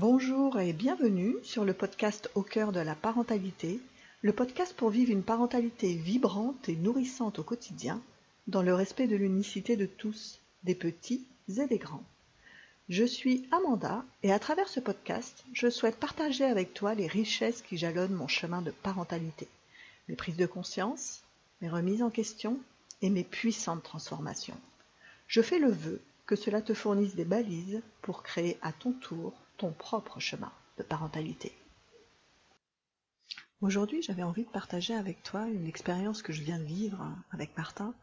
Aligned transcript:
Bonjour 0.00 0.58
et 0.58 0.72
bienvenue 0.72 1.34
sur 1.42 1.66
le 1.66 1.74
podcast 1.74 2.30
Au 2.34 2.40
cœur 2.40 2.72
de 2.72 2.80
la 2.80 2.94
parentalité, 2.94 3.80
le 4.22 4.32
podcast 4.32 4.74
pour 4.74 4.88
vivre 4.88 5.12
une 5.12 5.22
parentalité 5.22 5.92
vibrante 5.92 6.70
et 6.70 6.76
nourrissante 6.76 7.38
au 7.38 7.42
quotidien, 7.42 8.00
dans 8.46 8.62
le 8.62 8.72
respect 8.72 9.08
de 9.08 9.16
l'unicité 9.16 9.76
de 9.76 9.84
tous, 9.84 10.40
des 10.64 10.74
petits 10.74 11.26
et 11.50 11.66
des 11.66 11.76
grands. 11.76 12.02
Je 12.88 13.04
suis 13.04 13.46
Amanda 13.50 14.02
et 14.22 14.32
à 14.32 14.38
travers 14.38 14.70
ce 14.70 14.80
podcast, 14.80 15.44
je 15.52 15.68
souhaite 15.68 15.98
partager 15.98 16.44
avec 16.44 16.72
toi 16.72 16.94
les 16.94 17.06
richesses 17.06 17.60
qui 17.60 17.76
jalonnent 17.76 18.14
mon 18.14 18.26
chemin 18.26 18.62
de 18.62 18.70
parentalité, 18.70 19.48
mes 20.08 20.16
prises 20.16 20.38
de 20.38 20.46
conscience, 20.46 21.20
mes 21.60 21.68
remises 21.68 22.02
en 22.02 22.08
question 22.08 22.58
et 23.02 23.10
mes 23.10 23.24
puissantes 23.24 23.82
transformations. 23.82 24.56
Je 25.26 25.42
fais 25.42 25.58
le 25.58 25.70
vœu 25.70 26.00
que 26.24 26.36
cela 26.36 26.62
te 26.62 26.72
fournisse 26.72 27.16
des 27.16 27.26
balises 27.26 27.82
pour 28.00 28.22
créer 28.22 28.56
à 28.62 28.72
ton 28.72 28.92
tour 28.92 29.34
ton 29.60 29.72
propre 29.72 30.18
chemin 30.20 30.50
de 30.78 30.82
parentalité. 30.82 31.52
Aujourd'hui, 33.60 34.00
j'avais 34.00 34.22
envie 34.22 34.46
de 34.46 34.50
partager 34.50 34.94
avec 34.94 35.22
toi 35.22 35.46
une 35.48 35.66
expérience 35.66 36.22
que 36.22 36.32
je 36.32 36.42
viens 36.42 36.58
de 36.58 36.64
vivre 36.64 37.06
avec 37.30 37.54
Martin 37.58 37.94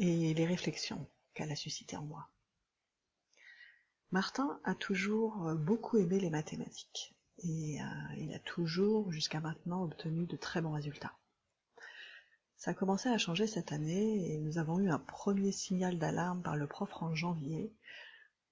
et 0.00 0.34
les 0.34 0.44
réflexions 0.44 1.06
qu'elle 1.34 1.52
a 1.52 1.56
suscitées 1.56 1.96
en 1.96 2.02
moi. 2.02 2.28
Martin 4.10 4.58
a 4.64 4.74
toujours 4.74 5.54
beaucoup 5.54 5.98
aimé 5.98 6.18
les 6.18 6.30
mathématiques 6.30 7.14
et 7.44 7.80
euh, 7.80 8.14
il 8.16 8.34
a 8.34 8.40
toujours 8.40 9.12
jusqu'à 9.12 9.38
maintenant 9.38 9.84
obtenu 9.84 10.26
de 10.26 10.36
très 10.36 10.60
bons 10.60 10.72
résultats. 10.72 11.14
Ça 12.56 12.72
a 12.72 12.74
commencé 12.74 13.08
à 13.08 13.18
changer 13.18 13.46
cette 13.46 13.70
année 13.70 14.32
et 14.32 14.38
nous 14.38 14.58
avons 14.58 14.80
eu 14.80 14.90
un 14.90 14.98
premier 14.98 15.52
signal 15.52 15.96
d'alarme 15.96 16.42
par 16.42 16.56
le 16.56 16.66
prof 16.66 16.90
en 17.00 17.14
janvier, 17.14 17.72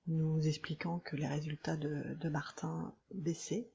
nous 0.08 0.46
expliquant 0.46 0.98
que 1.00 1.16
les 1.16 1.26
résultats 1.26 1.76
de, 1.76 2.28
Martin 2.28 2.94
baissaient. 3.12 3.68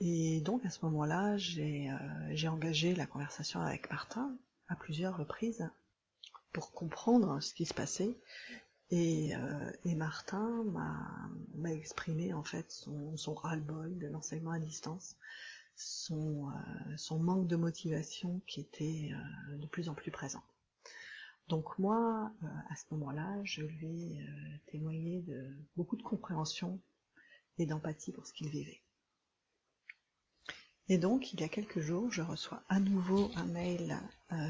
Et 0.00 0.40
donc 0.40 0.64
à 0.64 0.70
ce 0.70 0.84
moment-là, 0.84 1.34
euh, 1.34 2.28
j'ai 2.30 2.48
engagé 2.48 2.94
la 2.94 3.06
conversation 3.06 3.60
avec 3.60 3.90
Martin 3.90 4.36
à 4.68 4.76
plusieurs 4.76 5.16
reprises 5.16 5.68
pour 6.52 6.72
comprendre 6.72 7.40
ce 7.40 7.54
qui 7.54 7.64
se 7.64 7.74
passait. 7.74 8.14
Et, 8.90 9.34
euh, 9.34 9.94
Martin 9.96 10.64
m'a 11.54 11.72
exprimé 11.72 12.34
en 12.34 12.42
fait 12.42 12.70
son, 12.70 13.16
son 13.16 13.34
ras-le-bol 13.34 13.98
de 13.98 14.06
l'enseignement 14.08 14.52
à 14.52 14.58
distance 14.58 15.16
son, 15.78 16.48
euh, 16.48 17.18
manque 17.18 17.46
de 17.46 17.56
motivation 17.56 18.40
qui 18.46 18.60
était 18.60 19.10
de 19.50 19.66
plus 19.66 19.88
en 19.88 19.94
plus 19.94 20.10
présent. 20.10 20.42
Donc 21.48 21.78
moi, 21.78 22.32
euh, 22.42 22.46
à 22.68 22.76
ce 22.76 22.84
moment-là, 22.92 23.40
je 23.44 23.62
lui 23.62 24.14
ai 24.14 24.60
témoigné 24.70 25.20
de 25.22 25.56
beaucoup 25.76 25.96
de 25.96 26.02
compréhension 26.02 26.80
et 27.58 27.66
d'empathie 27.66 28.12
pour 28.12 28.26
ce 28.26 28.32
qu'il 28.32 28.48
vivait. 28.48 28.80
Et 30.88 30.98
donc, 30.98 31.32
il 31.32 31.40
y 31.40 31.44
a 31.44 31.48
quelques 31.48 31.80
jours, 31.80 32.12
je 32.12 32.22
reçois 32.22 32.62
à 32.68 32.78
nouveau 32.78 33.30
un 33.34 33.46
mail 33.46 33.98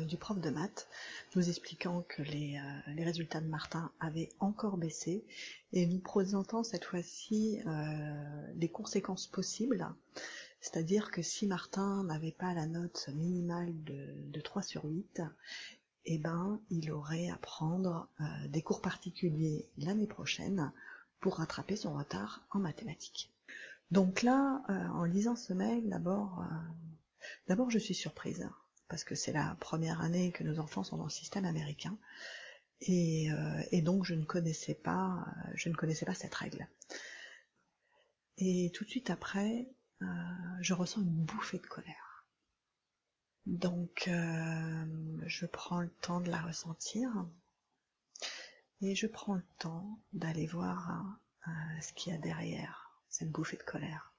du 0.06 0.18
prof 0.18 0.38
de 0.38 0.50
maths 0.50 0.86
nous 1.34 1.48
expliquant 1.48 2.02
que 2.02 2.20
les, 2.20 2.60
les, 2.88 3.04
résultats 3.04 3.40
de 3.40 3.46
Martin 3.46 3.90
avaient 4.00 4.28
encore 4.38 4.76
baissé 4.76 5.24
et 5.72 5.86
nous 5.86 5.98
présentant 5.98 6.62
cette 6.62 6.84
fois-ci 6.84 7.62
les 8.54 8.68
conséquences 8.68 9.26
possibles 9.26 9.88
c'est-à-dire 10.66 11.12
que 11.12 11.22
si 11.22 11.46
Martin 11.46 12.02
n'avait 12.02 12.32
pas 12.32 12.52
la 12.52 12.66
note 12.66 13.08
minimale 13.14 13.72
de, 13.84 14.40
3 14.40 14.62
sur 14.62 14.84
8, 14.84 15.22
eh 16.06 16.18
ben, 16.18 16.60
il 16.70 16.92
aurait 16.92 17.28
à 17.28 17.36
prendre 17.36 18.08
euh, 18.20 18.48
des 18.48 18.62
cours 18.62 18.80
particuliers 18.80 19.68
l'année 19.76 20.06
prochaine 20.06 20.72
pour 21.20 21.36
rattraper 21.36 21.76
son 21.76 21.94
retard 21.94 22.46
en 22.50 22.60
mathématiques. 22.60 23.32
Donc 23.90 24.22
là, 24.22 24.62
euh, 24.68 24.88
en 24.88 25.04
lisant 25.04 25.36
ce 25.36 25.52
mail, 25.52 25.88
d'abord, 25.88 26.44
euh, 27.48 27.68
je 27.68 27.78
suis 27.78 27.94
surprise 27.94 28.48
parce 28.88 29.02
que 29.02 29.16
c'est 29.16 29.32
la 29.32 29.56
première 29.58 30.00
année 30.00 30.30
que 30.30 30.44
nos 30.44 30.60
enfants 30.60 30.84
sont 30.84 30.96
dans 30.96 31.04
le 31.04 31.10
système 31.10 31.44
américain 31.44 31.98
et, 32.80 33.30
et 33.72 33.82
donc 33.82 34.04
je 34.04 34.14
ne 34.14 34.24
connaissais 34.24 34.74
pas, 34.74 35.26
je 35.54 35.70
ne 35.70 35.74
connaissais 35.74 36.04
pas 36.06 36.14
cette 36.14 36.34
règle. 36.34 36.68
Et 38.36 38.70
tout 38.74 38.84
de 38.84 38.90
suite 38.90 39.10
après, 39.10 39.66
je 40.60 40.72
ressens 40.74 41.00
une 41.00 41.24
bouffée 41.24 41.58
de 41.58 41.66
colère. 41.66 42.05
Donc, 43.46 44.08
euh, 44.08 44.84
je 45.26 45.46
prends 45.46 45.80
le 45.80 45.90
temps 46.00 46.20
de 46.20 46.30
la 46.30 46.42
ressentir 46.42 47.08
et 48.80 48.96
je 48.96 49.06
prends 49.06 49.34
le 49.34 49.46
temps 49.58 50.00
d'aller 50.12 50.46
voir 50.46 51.18
euh, 51.46 51.50
ce 51.80 51.92
qu'il 51.92 52.12
y 52.12 52.16
a 52.16 52.18
derrière 52.18 53.00
cette 53.08 53.30
bouffée 53.30 53.56
de 53.56 53.62
colère. 53.62 54.12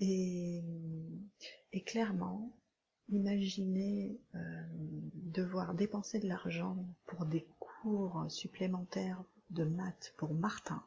Et, 0.00 0.62
clairement, 1.86 2.56
imaginer 3.08 4.20
devoir 5.14 5.74
dépenser 5.74 6.18
de 6.18 6.28
l'argent 6.28 6.76
pour 7.06 7.24
des 7.24 7.46
cours 7.58 8.26
supplémentaires 8.28 9.22
de 9.50 9.64
maths 9.64 10.12
pour 10.16 10.34
Martin. 10.34 10.84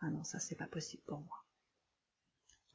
Ah 0.00 0.10
non, 0.10 0.22
ça 0.24 0.38
c'est 0.38 0.54
pas 0.54 0.66
possible 0.66 1.02
pour 1.06 1.20
moi. 1.20 1.45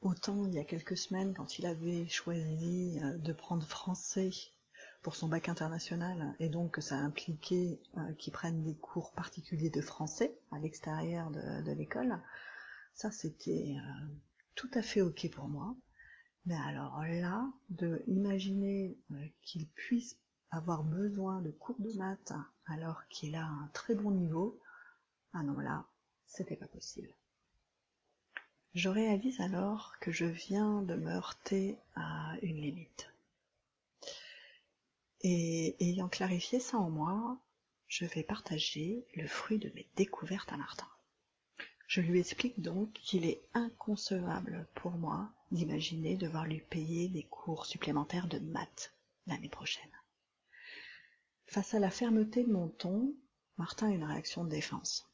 Autant 0.01 0.47
il 0.47 0.55
y 0.55 0.59
a 0.59 0.63
quelques 0.63 0.97
semaines, 0.97 1.35
quand 1.35 1.59
il 1.59 1.67
avait 1.67 2.07
choisi 2.07 2.99
euh, 3.03 3.19
de 3.19 3.33
prendre 3.33 3.63
français 3.63 4.31
pour 5.03 5.15
son 5.15 5.27
bac 5.27 5.47
international, 5.47 6.35
et 6.39 6.49
donc 6.49 6.77
ça 6.81 6.95
impliquait 6.95 7.79
euh, 7.97 8.13
qu'il 8.13 8.33
prenne 8.33 8.63
des 8.63 8.75
cours 8.75 9.11
particuliers 9.11 9.69
de 9.69 9.81
français 9.81 10.35
à 10.51 10.57
l'extérieur 10.57 11.29
de, 11.29 11.71
l'école, 11.73 12.19
ça 12.95 13.11
c'était 13.11 13.75
euh, 13.77 14.05
tout 14.55 14.71
à 14.73 14.81
fait 14.81 15.01
ok 15.01 15.29
pour 15.29 15.47
moi. 15.47 15.75
Mais 16.47 16.55
alors 16.55 17.03
là, 17.03 17.47
de 17.69 18.03
imaginer 18.07 18.97
qu'il 19.43 19.67
puisse 19.69 20.17
avoir 20.49 20.83
besoin 20.83 21.43
de 21.43 21.51
cours 21.51 21.79
de 21.79 21.93
maths 21.93 22.33
alors 22.65 23.07
qu'il 23.09 23.35
a 23.35 23.45
un 23.45 23.69
très 23.73 23.93
bon 23.93 24.09
niveau, 24.09 24.59
ah 25.33 25.43
non 25.43 25.59
là, 25.59 25.85
c'était 26.25 26.55
pas 26.55 26.67
possible. 26.67 27.13
Je 28.73 28.87
réalise 28.87 29.41
alors 29.41 29.95
que 29.99 30.11
je 30.11 30.25
viens 30.25 30.81
de 30.81 30.95
me 30.95 31.11
heurter 31.11 31.77
à 31.95 32.35
une 32.41 32.61
limite. 32.61 33.09
Et 35.21 35.75
ayant 35.81 36.07
clarifié 36.07 36.61
ça 36.61 36.77
en 36.77 36.89
moi, 36.89 37.37
je 37.87 38.05
vais 38.05 38.23
partager 38.23 39.05
le 39.15 39.27
fruit 39.27 39.59
de 39.59 39.69
mes 39.75 39.87
découvertes 39.97 40.53
à 40.53 40.57
Martin. 40.57 40.87
Je 41.87 41.99
lui 41.99 42.21
explique 42.21 42.61
donc 42.61 42.93
qu'il 42.93 43.25
est 43.25 43.41
inconcevable 43.53 44.65
pour 44.75 44.91
moi 44.91 45.29
d'imaginer 45.51 46.15
devoir 46.15 46.45
lui 46.45 46.61
payer 46.61 47.09
des 47.09 47.23
cours 47.23 47.65
supplémentaires 47.65 48.27
de 48.27 48.39
maths 48.39 48.93
l'année 49.27 49.49
prochaine. 49.49 49.91
Face 51.45 51.73
à 51.73 51.79
la 51.79 51.91
fermeté 51.91 52.45
de 52.45 52.53
mon 52.53 52.69
ton, 52.69 53.13
Martin 53.57 53.89
a 53.89 53.93
une 53.93 54.05
réaction 54.05 54.45
de 54.45 54.49
défense. 54.49 55.10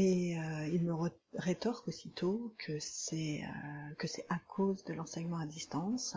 Et 0.00 0.38
euh, 0.38 0.68
il 0.68 0.84
me 0.84 0.94
rétorque 1.34 1.88
aussitôt 1.88 2.54
que 2.56 2.78
c'est 2.78 3.42
euh, 3.42 3.94
que 3.96 4.06
c'est 4.06 4.24
à 4.28 4.38
cause 4.46 4.84
de 4.84 4.92
l'enseignement 4.92 5.38
à 5.38 5.44
distance, 5.44 6.16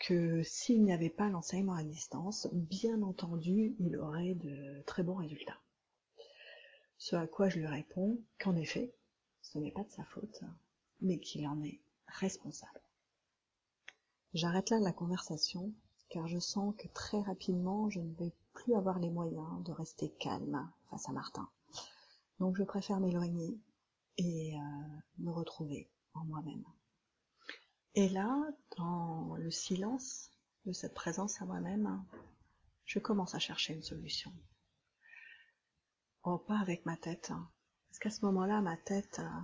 que 0.00 0.42
s'il 0.42 0.82
n'y 0.82 0.92
avait 0.92 1.08
pas 1.08 1.28
l'enseignement 1.28 1.74
à 1.74 1.84
distance, 1.84 2.48
bien 2.52 3.00
entendu, 3.02 3.76
il 3.78 3.96
aurait 3.98 4.34
de 4.34 4.82
très 4.84 5.04
bons 5.04 5.14
résultats. 5.14 5.60
Ce 6.96 7.14
à 7.14 7.28
quoi 7.28 7.48
je 7.48 7.60
lui 7.60 7.68
réponds 7.68 8.18
qu'en 8.40 8.56
effet, 8.56 8.92
ce 9.42 9.58
n'est 9.58 9.70
pas 9.70 9.84
de 9.84 9.92
sa 9.92 10.02
faute, 10.02 10.42
mais 11.00 11.20
qu'il 11.20 11.46
en 11.46 11.62
est 11.62 11.78
responsable. 12.08 12.80
J'arrête 14.34 14.70
là 14.70 14.80
la 14.80 14.92
conversation, 14.92 15.72
car 16.08 16.26
je 16.26 16.40
sens 16.40 16.74
que 16.76 16.88
très 16.88 17.20
rapidement 17.20 17.90
je 17.90 18.00
ne 18.00 18.12
vais 18.14 18.32
plus 18.54 18.74
avoir 18.74 18.98
les 18.98 19.10
moyens 19.10 19.62
de 19.62 19.70
rester 19.70 20.10
calme 20.18 20.68
face 20.90 21.08
à 21.08 21.12
Martin. 21.12 21.48
Donc 22.38 22.56
je 22.56 22.62
préfère 22.62 23.00
m'éloigner 23.00 23.58
et 24.16 24.56
euh, 24.56 24.98
me 25.18 25.30
retrouver 25.30 25.90
en 26.14 26.24
moi-même. 26.24 26.64
Et 27.94 28.08
là, 28.08 28.32
dans 28.76 29.34
le 29.36 29.50
silence 29.50 30.30
de 30.64 30.72
cette 30.72 30.94
présence 30.94 31.42
à 31.42 31.46
moi-même, 31.46 32.04
je 32.84 33.00
commence 33.00 33.34
à 33.34 33.38
chercher 33.38 33.74
une 33.74 33.82
solution. 33.82 34.32
Oh, 36.22 36.38
pas 36.38 36.58
avec 36.58 36.86
ma 36.86 36.96
tête, 36.96 37.30
hein. 37.30 37.48
parce 37.88 37.98
qu'à 37.98 38.10
ce 38.10 38.24
moment-là, 38.26 38.60
ma 38.60 38.76
tête 38.76 39.18
euh, 39.20 39.40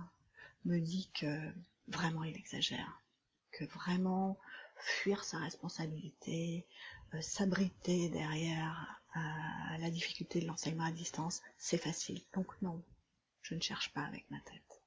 me 0.65 0.79
dit 0.79 1.11
que 1.19 1.51
vraiment 1.87 2.23
il 2.23 2.35
exagère, 2.35 3.01
que 3.51 3.65
vraiment 3.65 4.37
fuir 4.77 5.23
sa 5.23 5.37
responsabilité, 5.37 6.65
euh, 7.13 7.21
s'abriter 7.21 8.09
derrière 8.09 9.01
la 9.79 9.89
difficulté 9.89 10.41
de 10.41 10.47
l'enseignement 10.47 10.83
à 10.83 10.91
distance, 10.91 11.41
c'est 11.57 11.77
facile. 11.77 12.21
Donc 12.33 12.61
non, 12.61 12.83
je 13.45 13.53
ne 13.53 13.61
cherche 13.61 13.93
pas 13.93 14.01
avec 14.01 14.29
ma 14.31 14.39
tête. 14.39 14.81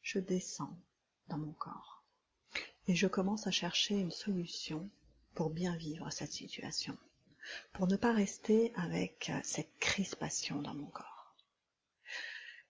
Je 0.00 0.20
descends 0.20 0.78
dans 1.26 1.38
mon 1.38 1.52
corps 1.52 2.04
et 2.86 2.94
je 2.94 3.08
commence 3.08 3.48
à 3.48 3.50
chercher 3.50 3.96
une 3.98 4.12
solution 4.12 4.88
pour 5.34 5.50
bien 5.50 5.74
vivre 5.74 6.08
cette 6.10 6.30
situation, 6.30 6.96
pour 7.72 7.88
ne 7.88 7.96
pas 7.96 8.12
rester 8.12 8.72
avec 8.76 9.32
cette 9.42 9.76
crispation 9.80 10.62
dans 10.62 10.74
mon 10.74 10.86
corps. 10.86 11.34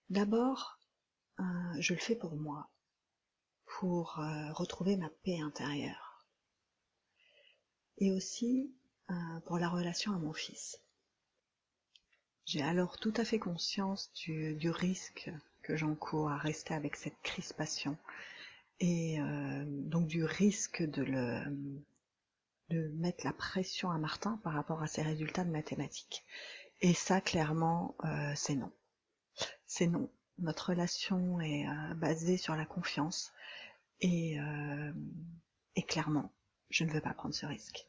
D'abord, 0.08 0.78
euh, 1.40 1.44
je 1.78 1.92
le 1.92 2.00
fais 2.00 2.16
pour 2.16 2.34
moi, 2.34 2.70
pour 3.66 4.18
euh, 4.18 4.50
retrouver 4.54 4.96
ma 4.96 5.10
paix 5.10 5.40
intérieure. 5.40 6.26
Et 7.98 8.12
aussi 8.12 8.74
euh, 9.10 9.40
pour 9.44 9.58
la 9.58 9.68
relation 9.68 10.14
à 10.14 10.18
mon 10.18 10.32
fils. 10.32 10.80
J'ai 12.46 12.62
alors 12.62 12.98
tout 12.98 13.12
à 13.16 13.24
fait 13.24 13.40
conscience 13.40 14.12
du, 14.14 14.54
du 14.54 14.70
risque 14.70 15.30
que 15.62 15.76
j'encours 15.76 16.30
à 16.30 16.38
rester 16.38 16.74
avec 16.74 16.94
cette 16.94 17.20
crispation 17.22 17.98
et 18.78 19.20
euh, 19.20 19.64
donc 19.66 20.06
du 20.06 20.24
risque 20.24 20.82
de 20.82 21.02
le 21.02 21.40
de 22.70 22.88
mettre 22.94 23.24
la 23.24 23.32
pression 23.32 23.90
à 23.90 23.98
Martin 23.98 24.40
par 24.42 24.52
rapport 24.52 24.82
à 24.82 24.86
ses 24.86 25.02
résultats 25.02 25.44
de 25.44 25.50
mathématiques. 25.50 26.24
Et 26.80 26.94
ça, 26.94 27.20
clairement, 27.20 27.96
euh, 28.04 28.32
c'est 28.34 28.56
non. 28.56 28.72
C'est 29.66 29.86
non. 29.86 30.10
Notre 30.38 30.70
relation 30.70 31.40
est 31.40 31.68
euh, 31.68 31.94
basée 31.94 32.36
sur 32.36 32.56
la 32.56 32.66
confiance 32.66 33.32
et, 34.00 34.40
euh, 34.40 34.92
et 35.74 35.82
clairement, 35.82 36.32
je 36.70 36.84
ne 36.84 36.90
veux 36.90 37.00
pas 37.00 37.14
prendre 37.14 37.34
ce 37.34 37.46
risque. 37.46 37.88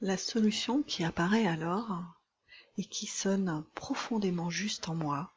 La 0.00 0.16
solution 0.16 0.82
qui 0.82 1.04
apparaît 1.04 1.46
alors 1.46 2.15
et 2.76 2.84
qui 2.84 3.06
sonne 3.06 3.64
profondément 3.74 4.50
juste 4.50 4.88
en 4.88 4.94
moi 4.94 5.32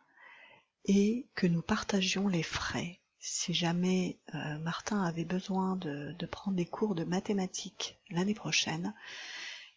est 0.86 1.28
que 1.36 1.48
nous 1.48 1.62
partagions 1.62 2.28
les 2.28 2.44
frais. 2.44 3.00
Si 3.20 3.54
jamais 3.54 4.20
euh, 4.34 4.60
Martin 4.60 5.04
avait 5.04 5.26
besoin 5.26 5.76
de, 5.76 6.14
de, 6.18 6.26
prendre 6.26 6.56
des 6.56 6.66
cours 6.66 6.96
de 6.96 7.04
mathématiques 7.04 8.00
l'année 8.10 8.34
prochaine, 8.34 8.94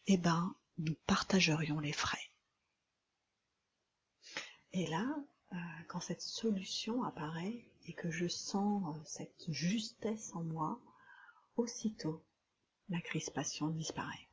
eh 0.06 0.17
ben, 0.17 0.55
nous 0.79 0.94
partagerions 1.06 1.81
les 1.81 1.93
frais. 1.93 2.31
Et 4.73 4.87
là, 4.87 5.06
euh, 5.53 5.56
quand 5.88 6.00
cette 6.00 6.23
solution 6.23 7.03
apparaît 7.03 7.67
et 7.87 7.93
que 7.93 8.11
je 8.11 8.29
sens 8.29 8.97
euh, 8.97 9.00
cette 9.05 9.50
justesse 9.50 10.32
en 10.35 10.43
moi, 10.44 10.81
aussitôt 11.56 12.25
la 12.88 13.00
crispation 13.00 13.69
disparaît. 13.69 14.29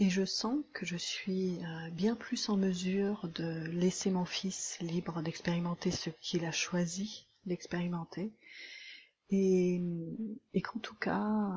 Et 0.00 0.10
je 0.10 0.24
sens 0.24 0.64
que 0.72 0.86
je 0.86 0.96
suis 0.96 1.58
euh, 1.64 1.90
bien 1.90 2.14
plus 2.14 2.48
en 2.48 2.56
mesure 2.56 3.28
de 3.34 3.66
laisser 3.72 4.12
mon 4.12 4.24
fils 4.24 4.78
libre 4.80 5.22
d'expérimenter 5.22 5.90
ce 5.90 6.10
qu'il 6.10 6.44
a 6.44 6.52
choisi 6.52 7.26
d'expérimenter. 7.46 8.32
Et, 9.30 9.82
qu'en 10.62 10.78
tout 10.78 10.94
cas, 10.94 11.52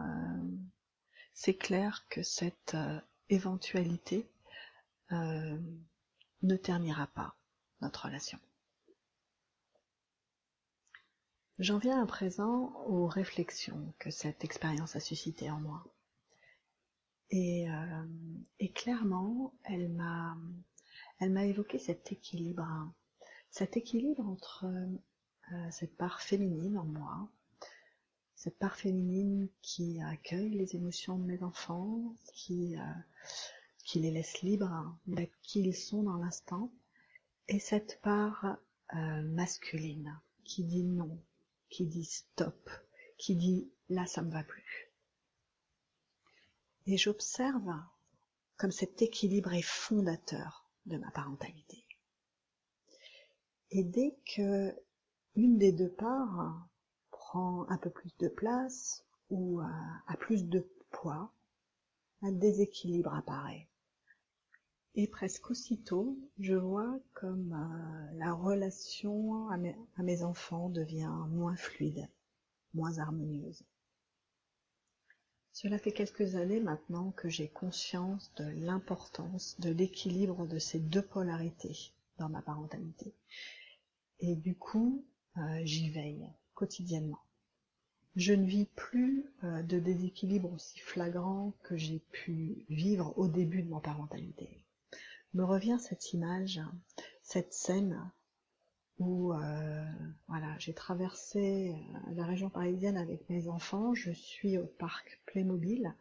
c'est 1.33 1.53
clair 1.53 2.05
que 2.09 2.23
cette 2.23 2.75
éventualité 3.29 4.29
ne 5.11 6.55
ternira 6.57 7.07
pas 7.07 7.37
notre 7.79 8.05
relation. 8.05 8.39
J'en 11.59 11.77
viens 11.77 12.01
à 12.01 12.05
présent 12.07 12.73
aux 12.87 13.05
réflexions 13.05 13.93
que 13.99 14.09
cette 14.09 14.43
expérience 14.43 14.95
a 14.95 14.99
suscitées 14.99 15.51
en 15.51 15.59
moi. 15.59 15.85
Et, 17.31 17.69
euh, 17.69 18.03
et 18.59 18.71
clairement, 18.71 19.53
elle 19.63 19.89
m'a, 19.89 20.37
elle 21.19 21.31
m'a 21.31 21.45
évoqué 21.45 21.79
cet 21.79 22.11
équilibre, 22.11 22.67
cet 23.49 23.77
équilibre 23.77 24.27
entre 24.27 24.65
euh, 25.53 25.71
cette 25.71 25.97
part 25.97 26.21
féminine 26.21 26.77
en 26.77 26.85
moi, 26.85 27.29
cette 28.35 28.57
part 28.57 28.75
féminine 28.75 29.49
qui 29.61 30.01
accueille 30.01 30.49
les 30.49 30.75
émotions 30.75 31.17
de 31.17 31.25
mes 31.25 31.43
enfants, 31.43 32.15
qui, 32.33 32.77
euh, 32.77 33.99
les 33.99 34.11
laisse 34.11 34.41
libres 34.41 34.97
d'être 35.05 35.37
qui 35.41 35.59
ils 35.59 35.75
sont 35.75 36.03
dans 36.03 36.15
l'instant, 36.15 36.71
et 37.49 37.59
cette 37.59 37.99
part 38.01 38.57
euh, 38.95 39.21
masculine 39.23 40.17
qui 40.45 40.63
dit 40.63 40.83
non, 40.83 41.19
qui 41.69 41.85
dit 41.85 42.05
stop, 42.05 42.69
qui 43.17 43.35
dit 43.35 43.69
là 43.89 44.05
ça 44.05 44.21
me 44.21 44.31
va 44.31 44.43
plus. 44.43 44.90
Et 46.87 46.97
j'observe 46.97 47.73
comme 48.57 48.71
cet 48.71 49.01
équilibre 49.01 49.53
est 49.53 49.61
fondateur 49.61 50.65
de 50.85 50.97
ma 50.97 51.09
parentalité. 51.11 51.85
Et 53.71 53.83
dès 53.83 54.15
que 54.35 54.75
une 55.35 55.57
des 55.57 55.71
deux 55.71 55.91
parts 55.91 56.67
prend 57.11 57.67
un 57.69 57.77
peu 57.77 57.89
plus 57.89 58.11
de 58.19 58.27
place 58.27 59.05
ou 59.29 59.61
a 59.61 60.17
plus 60.17 60.43
de 60.43 60.67
poids, 60.89 61.31
un 62.21 62.31
déséquilibre 62.31 63.13
apparaît. 63.13 63.67
Et 64.95 65.07
presque 65.07 65.49
aussitôt, 65.49 66.17
je 66.37 66.55
vois 66.55 66.99
comme 67.13 67.53
euh, 67.53 68.17
la 68.17 68.33
relation 68.33 69.49
à 69.49 70.03
mes 70.03 70.23
enfants 70.23 70.69
devient 70.69 71.13
moins 71.29 71.55
fluide, 71.55 72.09
moins 72.73 72.97
harmonieuse. 72.97 73.63
Cela 75.53 75.77
fait 75.77 75.91
quelques 75.91 76.35
années 76.35 76.59
maintenant 76.59 77.11
que 77.11 77.29
j'ai 77.29 77.47
conscience 77.47 78.31
de 78.37 78.45
l'importance 78.65 79.59
de 79.59 79.69
l'équilibre 79.69 80.47
de 80.47 80.59
ces 80.59 80.79
deux 80.79 81.01
polarités 81.01 81.93
dans 82.17 82.29
ma 82.29 82.41
parentalité. 82.41 83.13
Et 84.19 84.35
du 84.35 84.55
coup, 84.55 85.05
euh, 85.37 85.61
j'y 85.63 85.89
veille 85.89 86.27
quotidiennement. 86.53 87.21
Je 88.15 88.33
ne 88.33 88.45
vis 88.45 88.65
plus 88.75 89.25
euh, 89.43 89.63
de 89.63 89.79
déséquilibre 89.79 90.51
aussi 90.53 90.79
flagrant 90.79 91.53
que 91.63 91.77
j'ai 91.77 91.99
pu 92.11 92.65
vivre 92.69 93.13
au 93.17 93.27
début 93.27 93.63
de 93.63 93.69
ma 93.69 93.79
parentalité 93.79 94.61
me 95.33 95.43
revient 95.43 95.77
cette 95.79 96.13
image, 96.13 96.59
cette 97.23 97.53
scène 97.53 98.11
où 99.01 99.33
euh, 99.33 99.83
j'ai 100.59 100.75
traversé 100.75 101.71
euh, 101.71 102.13
la 102.13 102.25
région 102.25 102.51
parisienne 102.51 102.97
avec 102.97 103.27
mes 103.29 103.47
enfants, 103.47 103.95
je 103.95 104.11
suis 104.11 104.59
au 104.59 104.65
parc 104.65 105.19
Playmobil 105.25 105.91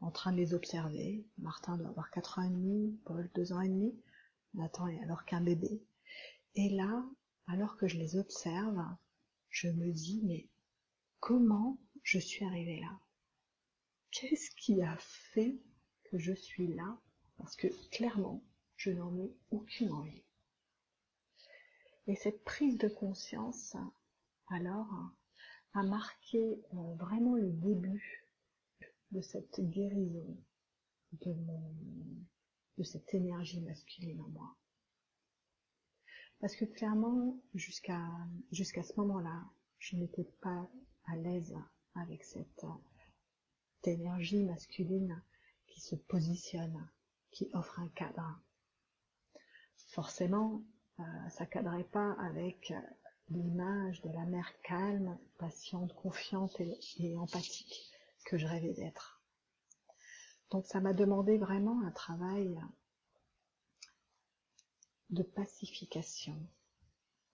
en 0.00 0.12
train 0.12 0.30
de 0.30 0.36
les 0.36 0.54
observer. 0.54 1.26
Martin 1.38 1.76
doit 1.76 1.88
avoir 1.88 2.10
4 2.10 2.38
ans 2.38 2.42
et 2.42 2.50
demi, 2.50 2.96
Paul 3.04 3.28
2 3.34 3.52
ans 3.52 3.60
et 3.60 3.68
demi, 3.68 3.98
Nathan 4.54 4.86
est 4.86 5.02
alors 5.02 5.24
qu'un 5.24 5.40
bébé. 5.40 5.82
Et 6.54 6.68
là, 6.70 7.04
alors 7.48 7.76
que 7.76 7.88
je 7.88 7.98
les 7.98 8.16
observe, 8.16 8.80
je 9.50 9.68
me 9.68 9.90
dis 9.90 10.22
mais 10.24 10.48
comment 11.18 11.78
je 12.04 12.20
suis 12.20 12.44
arrivée 12.44 12.80
là? 12.80 13.00
Qu'est-ce 14.12 14.54
qui 14.56 14.80
a 14.80 14.96
fait 15.00 15.58
que 16.04 16.18
je 16.18 16.32
suis 16.32 16.68
là? 16.68 17.00
Parce 17.36 17.56
que 17.56 17.66
clairement, 17.90 18.44
je 18.76 18.90
n'en 18.90 19.16
ai 19.18 19.34
aucune 19.50 19.90
envie. 19.90 20.23
Et 22.06 22.16
cette 22.16 22.44
prise 22.44 22.78
de 22.78 22.88
conscience, 22.88 23.76
alors, 24.48 24.92
a 25.72 25.82
marqué 25.82 26.62
euh, 26.74 26.94
vraiment 26.96 27.34
le 27.34 27.50
début 27.50 28.26
de 29.10 29.20
cette 29.20 29.60
guérison 29.60 30.36
de, 31.22 32.84
cette 32.84 33.14
énergie 33.14 33.60
masculine 33.62 34.20
en 34.20 34.28
moi. 34.28 34.56
Parce 36.40 36.56
que 36.56 36.64
clairement, 36.64 37.40
jusqu'à 37.54 37.98
ce 38.50 39.00
moment-là, 39.00 39.44
je 39.78 39.96
n'étais 39.96 40.24
pas 40.40 40.68
à 41.06 41.16
l'aise 41.16 41.56
avec 41.94 42.24
cette 42.24 42.66
énergie 43.84 44.44
masculine 44.44 45.22
qui 45.66 45.80
se 45.80 45.94
positionne, 45.94 46.88
qui 47.30 47.48
offre 47.52 47.80
un 47.80 47.88
cadre, 47.88 48.40
forcément, 49.86 50.62
euh, 51.00 51.28
ça 51.30 51.46
cadrait 51.46 51.84
pas 51.84 52.12
avec 52.20 52.70
euh, 52.70 52.80
l'image 53.30 54.00
de 54.02 54.10
la 54.10 54.24
mère 54.26 54.52
calme, 54.62 55.18
patiente, 55.38 55.92
confiante 55.94 56.60
et, 56.60 57.16
empathique 57.16 57.90
que 58.26 58.38
je 58.38 58.46
rêvais 58.46 58.74
d'être. 58.74 59.20
Donc 60.50 60.66
ça 60.66 60.80
m'a 60.80 60.92
demandé 60.92 61.36
vraiment 61.36 61.82
un 61.84 61.90
travail 61.90 62.60
de 65.10 65.22
pacification 65.22 66.36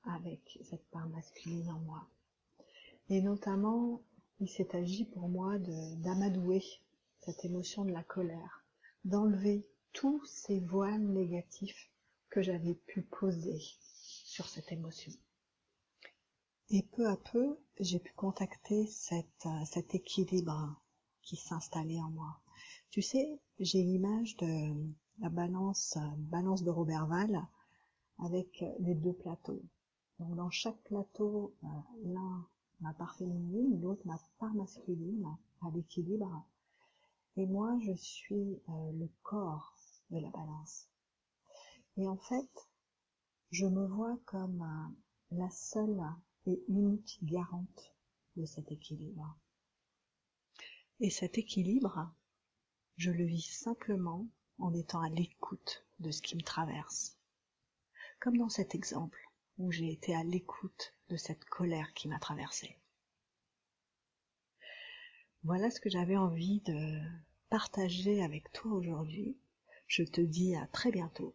avec 0.05 0.59
cette 0.62 0.88
part 0.90 1.09
masculine 1.09 1.71
en 1.71 1.81
moi. 1.81 2.09
Et 3.11 3.21
notamment, 3.21 4.02
il 4.38 4.49
s'est 4.49 4.75
agi 4.75 5.05
pour 5.05 5.29
moi 5.29 5.59
d'amadouer 5.59 6.62
cette 7.19 7.45
émotion 7.45 7.85
de 7.85 7.93
la 7.93 8.02
colère, 8.02 8.64
d'enlever 9.05 9.67
tous 9.93 10.25
ces 10.25 10.61
voiles 10.61 11.07
négatifs 11.07 11.90
que 12.31 12.43
j'avais 12.43 12.75
pu 12.75 13.03
poser 13.03 13.61
sur 13.61 14.49
cette 14.49 14.73
émotion. 14.73 15.13
Et 16.71 16.83
peu 16.83 17.09
à 17.09 17.17
peu, 17.17 17.59
j'ai 17.81 17.99
pu 17.99 18.13
contacter 18.15 18.89
euh, 19.13 19.65
cet 19.65 19.95
équilibre 19.95 20.81
qui 21.23 21.37
s'installait 21.37 22.01
en 22.01 22.11
moi. 22.11 22.41
Tu 22.91 23.03
sais, 23.03 23.41
j'ai 23.59 23.83
l'image 23.83 24.37
de 24.37 24.75
la 25.19 25.29
balance, 25.29 25.99
balance 26.17 26.63
de 26.63 26.71
Robert 26.71 27.07
Val 27.07 27.47
avec 28.19 28.65
les 28.79 28.95
deux 28.95 29.13
plateaux. 29.13 29.63
Donc 30.19 30.37
dans 30.37 30.51
chaque 30.51 30.81
plateau, 30.85 31.55
euh, 31.65 31.67
l'un 32.05 32.47
ma 32.81 32.93
part 32.95 33.17
féminine, 33.17 33.81
l'autre 33.81 34.03
ma 34.07 34.19
part 34.39 34.55
masculine 34.55 35.27
à 35.63 35.71
l'équilibre. 35.71 36.45
Et 37.37 37.47
moi, 37.47 37.79
je 37.81 37.93
suis 37.93 38.61
euh, 38.69 38.93
le 38.93 39.09
corps 39.23 39.75
de 40.11 40.19
la 40.19 40.31
balance. 40.31 40.89
Et 41.97 42.06
en 42.06 42.16
fait, 42.16 42.68
je 43.50 43.66
me 43.66 43.87
vois 43.87 44.18
comme 44.25 44.94
la 45.30 45.50
seule 45.50 46.02
et 46.47 46.62
unique 46.68 47.18
garante 47.23 47.94
de 48.37 48.44
cet 48.44 48.70
équilibre. 48.73 49.37
Et 51.00 51.11
cet 51.11 51.38
équilibre, 51.38 52.12
je 52.97 53.11
le 53.11 53.25
vis 53.25 53.42
simplement 53.42 54.28
en 54.59 54.75
étant 54.75 55.00
à 55.00 55.09
l'écoute 55.09 55.85
de 55.99 56.11
ce 56.11 56.23
qui 56.23 56.37
me 56.37 56.42
traverse. 56.42 57.18
Comme 58.20 58.37
dans 58.37 58.49
cet 58.49 58.75
exemple 58.75 59.30
où 59.59 59.70
j'ai 59.70 59.90
été 59.90 60.14
à 60.14 60.23
l'écoute 60.23 60.94
de 61.09 61.16
cette 61.16 61.44
colère 61.44 61.92
qui 61.94 62.09
m'a 62.09 62.18
traversée. 62.18 62.78
Voilà 65.42 65.70
ce 65.70 65.80
que 65.80 65.90
j'avais 65.90 66.16
envie 66.16 66.61
de 66.61 67.00
partager 67.49 68.23
avec 68.23 68.52
toi 68.52 68.73
aujourd'hui. 68.73 69.38
Je 69.87 70.02
te 70.02 70.20
dis 70.20 70.54
à 70.54 70.66
très 70.66 70.90
bientôt 70.90 71.35